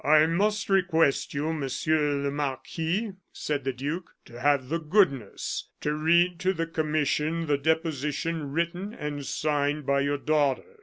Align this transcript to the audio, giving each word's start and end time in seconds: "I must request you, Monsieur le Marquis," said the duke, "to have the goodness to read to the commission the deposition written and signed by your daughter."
"I 0.03 0.25
must 0.25 0.67
request 0.67 1.35
you, 1.35 1.53
Monsieur 1.53 2.15
le 2.15 2.31
Marquis," 2.31 3.11
said 3.31 3.63
the 3.63 3.71
duke, 3.71 4.09
"to 4.25 4.39
have 4.39 4.67
the 4.69 4.79
goodness 4.79 5.69
to 5.81 5.93
read 5.93 6.39
to 6.39 6.53
the 6.53 6.65
commission 6.65 7.45
the 7.45 7.59
deposition 7.59 8.51
written 8.51 8.95
and 8.95 9.23
signed 9.23 9.85
by 9.85 9.99
your 9.99 10.17
daughter." 10.17 10.79